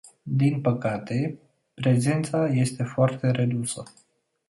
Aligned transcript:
Din 0.23 0.61
păcate, 0.61 1.37
prezența 1.73 2.45
este 2.47 2.83
foarte 2.83 3.31
redusă. 3.31 3.83